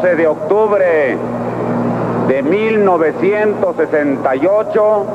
12 0.00 0.16
de 0.16 0.26
octubre 0.28 1.18
de 2.28 2.42
1968 2.42 5.06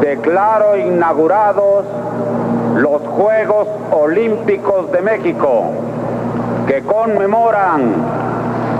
declaro 0.00 0.76
inaugurados 0.76 1.84
los 2.76 3.02
Juegos 3.02 3.66
Olímpicos 3.90 4.92
de 4.92 5.00
México, 5.00 5.72
que 6.68 6.82
conmemoran 6.82 7.94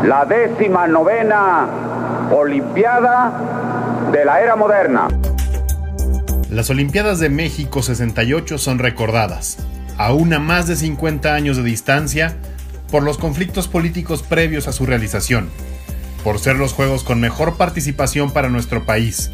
la 0.04 0.25
décima 0.27 0.86
novena 0.86 1.66
Olimpiada 2.30 3.32
de 4.12 4.24
la 4.24 4.42
era 4.42 4.54
moderna. 4.54 5.08
Las 6.50 6.70
Olimpiadas 6.70 7.18
de 7.18 7.30
México 7.30 7.82
68 7.82 8.58
son 8.58 8.79
recordadas, 8.79 9.58
aún 9.98 10.32
a 10.32 10.38
más 10.38 10.69
de 10.69 10.77
50 10.77 11.34
años 11.34 11.56
de 11.56 11.65
distancia, 11.65 12.37
por 12.92 13.02
los 13.02 13.16
conflictos 13.16 13.69
políticos 13.69 14.23
previos 14.23 14.69
a 14.69 14.73
su 14.73 14.84
realización, 14.84 15.48
por 16.23 16.38
ser 16.38 16.56
los 16.56 16.74
Juegos 16.74 17.02
con 17.02 17.20
mejor 17.20 17.56
participación 17.56 18.30
para 18.30 18.51
nuestro 18.51 18.84
país, 18.84 19.30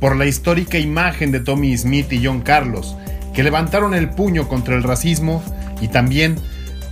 por 0.00 0.16
la 0.16 0.26
histórica 0.26 0.76
imagen 0.76 1.30
de 1.30 1.38
Tommy 1.38 1.78
Smith 1.78 2.12
y 2.12 2.26
John 2.26 2.40
Carlos, 2.40 2.96
que 3.32 3.44
levantaron 3.44 3.94
el 3.94 4.10
puño 4.10 4.48
contra 4.48 4.74
el 4.74 4.82
racismo, 4.82 5.40
y 5.80 5.86
también 5.86 6.34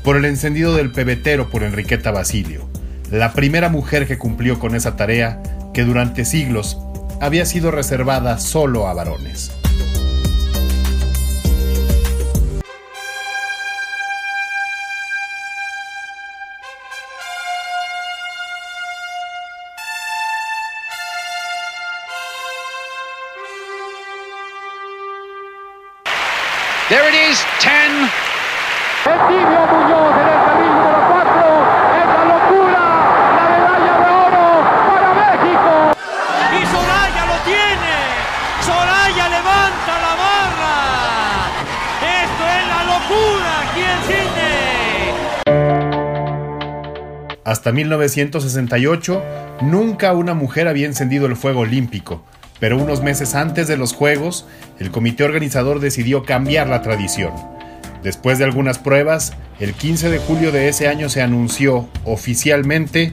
por 0.05 0.17
el 0.17 0.25
encendido 0.25 0.75
del 0.77 0.93
pebetero 0.93 1.51
por 1.51 1.65
Enriqueta 1.65 2.13
Basilio, 2.13 2.69
la 3.11 3.33
primera 3.33 3.69
mujer 3.69 4.07
que 4.07 4.19
cumplió 4.19 4.61
con 4.61 4.77
esa 4.77 4.95
tarea 4.95 5.43
que 5.75 5.83
durante 5.83 6.25
siglos 6.25 6.79
había 7.21 7.45
sido 7.45 7.73
reservada 7.73 8.39
solo 8.39 8.87
a 8.87 8.95
varones. 8.95 9.58
There 26.89 27.07
it 27.07 27.13
is, 27.13 27.37
10. 27.61 28.09
Etimio 29.05 29.61
Muñoz 29.73 30.15
en 30.17 30.27
el 30.27 30.41
carril 30.47 30.73
número 30.73 31.01
4. 31.13 31.37
Es 32.01 32.07
la 32.17 32.25
locura. 32.33 32.83
La 33.37 33.45
medalla 33.53 33.95
de 34.01 34.09
oro 34.09 34.49
para 34.89 35.09
México. 35.21 35.71
Y 36.51 36.61
Soraya 36.65 37.23
lo 37.27 37.37
tiene. 37.45 37.95
Soraya 38.63 39.27
levanta 39.29 39.93
la 40.01 40.15
barra. 40.25 40.77
Esto 42.25 42.43
es 42.57 42.65
la 42.73 42.81
locura 42.85 43.51
aquí 43.65 43.83
en 43.85 44.01
Sydney. 44.09 45.13
Hasta 47.45 47.69
1968, 47.71 49.23
nunca 49.61 50.15
una 50.15 50.33
mujer 50.33 50.69
había 50.69 50.87
encendido 50.87 51.27
el 51.27 51.37
fuego 51.37 51.61
olímpico 51.61 52.25
pero 52.61 52.77
unos 52.77 53.03
meses 53.03 53.35
antes 53.35 53.69
de 53.69 53.77
los 53.77 53.93
Juegos, 53.93 54.47
el 54.79 54.91
comité 54.91 55.25
organizador 55.25 55.81
decidió 55.81 56.25
cambiar 56.25 56.69
la 56.69 56.83
tradición. 56.83 57.33
Después 58.03 58.39
de 58.39 58.45
algunas 58.45 58.79
pruebas, 58.79 59.33
el 59.61 59.75
15 59.75 60.11
de 60.11 60.19
julio 60.19 60.53
de 60.53 60.69
ese 60.69 60.89
año 60.89 61.09
se 61.09 61.23
anunció 61.23 61.89
oficialmente 62.05 63.13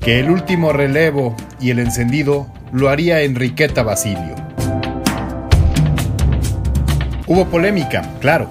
que 0.00 0.20
el 0.20 0.30
último 0.30 0.72
relevo 0.72 1.36
y 1.60 1.70
el 1.70 1.78
encendido 1.78 2.52
lo 2.72 2.88
haría 2.88 3.22
Enriqueta 3.22 3.82
Basilio. 3.82 4.34
Hubo 7.26 7.46
polémica, 7.46 8.02
claro. 8.20 8.48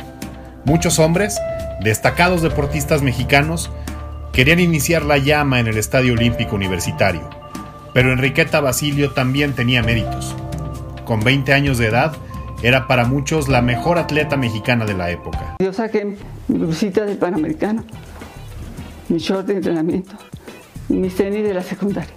Muchos 0.66 1.00
hombres, 1.00 1.40
destacados 1.84 2.42
deportistas 2.42 3.02
mexicanos, 3.02 3.72
querían 4.32 4.60
iniciar 4.60 5.04
la 5.04 5.18
llama 5.18 5.60
en 5.60 5.68
el 5.68 5.78
Estadio 5.78 6.14
Olímpico 6.14 6.56
Universitario 6.56 7.41
pero 7.94 8.12
Enriqueta 8.12 8.62
Basilio 8.62 9.12
también 9.12 9.54
tenía 9.54 9.84
méritos. 9.84 10.36
Con 11.06 11.22
20 11.22 11.54
años 11.54 11.78
de 11.78 11.88
edad, 11.88 12.14
era 12.64 12.88
para 12.88 13.06
muchos 13.06 13.50
la 13.50 13.62
mejor 13.62 13.98
atleta 13.98 14.38
mexicana 14.38 14.86
de 14.86 14.94
la 14.94 15.10
época. 15.10 15.56
Yo 15.60 15.74
saqué 15.74 16.06
mi 16.06 16.18
blusita 16.48 17.06
del 17.06 17.18
Panamericano, 17.18 17.84
mi 19.10 19.18
short 19.18 19.48
de 19.48 19.56
entrenamiento 19.56 20.16
mis 20.92 21.16
tenis 21.16 21.44
de 21.44 21.54
la 21.54 21.64
secundaria. 21.64 22.14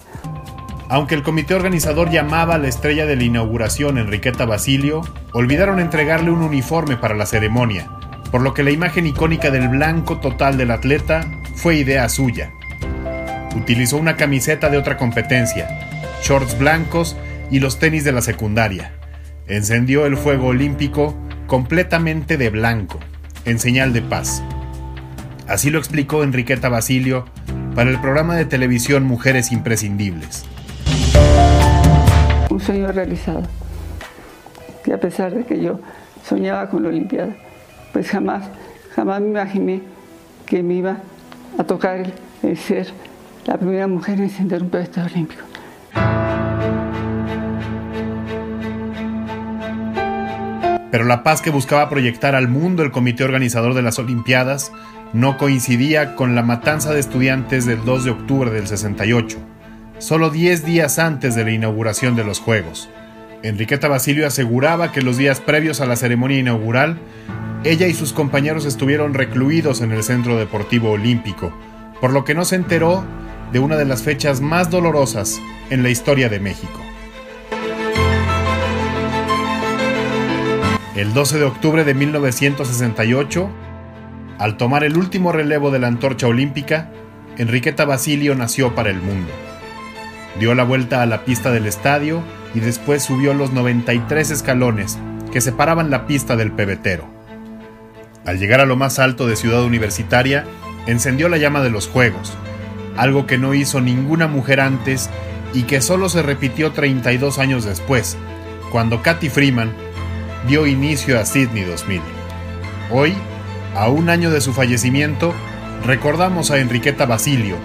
Aunque 0.89 1.15
el 1.15 1.23
comité 1.23 1.55
organizador 1.55 2.11
llamaba 2.11 2.57
a 2.57 2.59
la 2.59 2.69
estrella 2.69 3.07
de 3.07 3.17
la 3.17 3.25
inauguración 3.25 3.99
Enriqueta 3.99 4.45
Basilio, 4.45 5.03
olvidaron 5.33 5.81
entregarle 5.81 6.31
un 6.31 6.43
uniforme 6.43 6.97
para 6.97 7.15
la 7.15 7.27
ceremonia, 7.27 7.89
por 8.31 8.43
lo 8.43 8.53
que 8.53 8.63
la 8.63 8.71
imagen 8.71 9.07
icónica 9.07 9.51
del 9.51 9.69
blanco 9.69 10.19
total 10.19 10.59
del 10.59 10.71
atleta 10.71 11.25
fue 11.55 11.77
idea 11.77 12.09
suya 12.09 12.53
utilizó 13.55 13.97
una 13.97 14.17
camiseta 14.17 14.69
de 14.69 14.79
otra 14.79 14.97
competencia, 14.97 15.69
shorts 16.23 16.59
blancos 16.59 17.17
y 17.51 17.61
los 17.61 17.79
tenis 17.79 18.05
de 18.05 18.13
la 18.13 18.23
secundaria. 18.23 18.93
Encendió 19.47 20.07
el 20.07 20.17
fuego 20.17 20.49
olímpico 20.49 21.15
completamente 21.47 22.37
de 22.37 22.51
blanco, 22.51 22.99
en 23.45 23.59
señal 23.59 23.93
de 23.93 24.03
paz. 24.03 24.43
Así 25.47 25.71
lo 25.71 25.79
explicó 25.79 26.23
Enriqueta 26.23 26.69
Basilio 26.69 27.27
para 27.75 27.91
el 27.91 28.01
programa 28.01 28.37
de 28.37 28.47
televisión 28.47 29.05
Mujeres 29.05 29.53
Imprescindibles. 29.53 30.45
Un 32.49 32.61
sueño 32.61 32.91
realizado, 32.93 33.43
que 34.85 34.93
a 34.93 35.01
pesar 35.01 35.35
de 35.35 35.45
que 35.45 35.61
yo 35.61 35.81
soñaba 36.27 36.71
con 36.71 36.83
la 36.83 36.89
Olimpiada, 36.89 37.35
pues 37.93 38.09
jamás, 38.09 38.45
jamás 38.95 39.21
me 39.21 39.29
imaginé 39.29 39.83
que 40.47 40.63
me 40.63 40.75
iba 40.75 40.99
a 41.59 41.65
tocar 41.65 41.97
el, 41.97 42.13
el 42.43 42.57
ser 42.57 42.87
la 43.47 43.59
primera 43.59 43.87
mujer 43.87 44.19
en 44.19 44.25
encender 44.25 44.63
un 44.63 44.71
pedestal 44.71 45.11
olímpico. 45.13 45.43
Pero 50.91 51.05
la 51.05 51.25
paz 51.25 51.43
que 51.43 51.51
buscaba 51.51 51.89
proyectar 51.89 52.37
al 52.37 52.49
mundo 52.49 52.85
el 52.85 52.93
comité 52.93 53.25
organizador 53.25 53.75
de 53.75 53.83
las 53.83 53.99
Olimpiadas 53.99 54.71
no 55.13 55.39
coincidía 55.39 56.15
con 56.15 56.35
la 56.35 56.43
matanza 56.43 56.93
de 56.93 57.01
estudiantes 57.01 57.67
del 57.67 57.85
2 57.85 58.05
de 58.05 58.11
octubre 58.11 58.51
del 58.51 58.69
68, 58.69 59.39
solo 59.99 60.31
10 60.31 60.65
días 60.65 60.99
antes 60.99 61.35
de 61.35 61.45
la 61.45 61.51
inauguración 61.51 62.15
de 62.15 62.25
los 62.25 62.39
Juegos. 62.39 62.89
Enriqueta 63.43 63.89
Basilio 63.89 64.27
aseguraba 64.27 64.93
que 64.93 65.03
los 65.03 65.17
días 65.17 65.41
previos 65.41 65.81
a 65.81 65.87
la 65.87 65.97
ceremonia 65.97 66.39
inaugural, 66.39 66.99
ella 67.65 67.87
y 67.89 67.95
sus 67.95 68.13
compañeros 68.13 68.65
estuvieron 68.65 69.15
recluidos 69.15 69.81
en 69.81 69.91
el 69.91 70.03
Centro 70.03 70.39
Deportivo 70.39 70.93
Olímpico, 70.93 71.53
por 72.01 72.13
lo 72.13 72.25
que 72.25 72.35
no 72.35 72.45
se 72.45 72.57
enteró 72.57 73.05
de 73.53 73.59
una 73.59 73.77
de 73.77 73.85
las 73.85 74.03
fechas 74.03 74.41
más 74.41 74.71
dolorosas 74.71 75.41
en 75.71 75.83
la 75.83 75.91
historia 75.91 76.29
de 76.29 76.41
México. 76.41 76.81
El 80.97 81.13
12 81.13 81.39
de 81.39 81.45
octubre 81.45 81.85
de 81.85 81.95
1968, 81.95 83.51
al 84.39 84.57
tomar 84.57 84.85
el 84.85 84.97
último 84.97 85.33
relevo 85.33 85.71
de 85.71 85.81
la 85.81 85.89
antorcha 85.89 86.27
olímpica, 86.27 86.91
Enriqueta 87.37 87.85
Basilio 87.85 88.35
nació 88.35 88.75
para 88.75 88.91
el 88.91 89.01
mundo. 89.01 89.33
Dio 90.39 90.55
la 90.55 90.65
vuelta 90.65 91.03
a 91.03 91.07
la 91.07 91.25
pista 91.25 91.51
del 91.51 91.67
estadio 91.67 92.23
y 92.55 92.61
después 92.61 93.03
subió 93.03 93.35
los 93.35 93.53
93 93.53 94.31
escalones 94.31 94.99
que 95.33 95.41
separaban 95.41 95.91
la 95.91 96.07
pista 96.07 96.37
del 96.37 96.53
pebetero. 96.53 97.07
Al 98.25 98.39
llegar 98.39 98.61
a 98.61 98.67
lo 98.67 98.77
más 98.77 98.99
alto 98.99 99.27
de 99.27 99.37
Ciudad 99.37 99.65
Universitaria, 99.65 100.45
encendió 100.87 101.29
la 101.29 101.39
llama 101.39 101.61
de 101.61 101.71
los 101.71 101.89
Juegos, 101.89 102.33
algo 102.97 103.27
que 103.27 103.39
no 103.39 103.55
hizo 103.55 103.81
ninguna 103.81 104.27
mujer 104.27 104.61
antes 104.61 105.11
y 105.53 105.63
que 105.63 105.81
solo 105.81 106.09
se 106.09 106.23
repitió 106.23 106.73
32 106.73 107.39
años 107.39 107.65
después, 107.65 108.17
cuando 108.71 109.03
Kathy 109.03 109.29
Freeman 109.29 109.73
dio 110.49 110.67
inicio 110.67 111.19
a 111.19 111.25
Sydney 111.25 111.65
2000. 111.65 112.01
Hoy, 112.91 113.15
a 113.75 113.89
un 113.89 114.11
año 114.11 114.31
de 114.31 114.41
su 114.41 114.53
fallecimiento, 114.53 115.33
recordamos 115.87 116.51
a 116.51 116.59
Enriqueta 116.59 117.07
Basilio, 117.07 117.57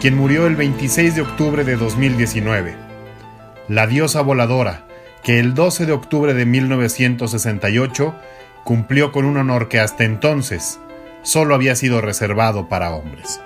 quien 0.00 0.16
murió 0.16 0.46
el 0.46 0.56
26 0.56 1.14
de 1.14 1.22
octubre 1.22 1.64
de 1.64 1.76
2019. 1.76 2.76
La 3.68 3.86
diosa 3.86 4.20
voladora, 4.20 4.86
que 5.22 5.40
el 5.40 5.54
12 5.54 5.86
de 5.86 5.92
octubre 5.92 6.34
de 6.34 6.46
1968 6.46 8.14
cumplió 8.64 9.12
con 9.12 9.24
un 9.24 9.36
honor 9.36 9.68
que 9.68 9.80
hasta 9.80 10.04
entonces 10.04 10.78
solo 11.22 11.54
había 11.54 11.74
sido 11.74 12.00
reservado 12.00 12.68
para 12.68 12.94
hombres. 12.94 13.40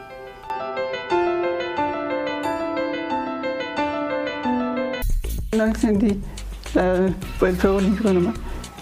No 5.55 5.67
encendí 5.67 6.19
el 6.75 7.57
fuego 7.57 7.77
olímpico 7.77 8.11
nomás, 8.11 8.37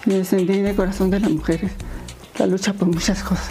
y 0.07 0.15
encendí 0.15 0.59
en 0.59 0.69
el 0.69 0.77
corazón 0.77 1.11
de 1.11 1.19
las 1.19 1.29
mujeres 1.29 1.73
la 2.39 2.47
lucha 2.47 2.73
por 2.73 2.87
muchas 2.87 3.25
cosas. 3.25 3.51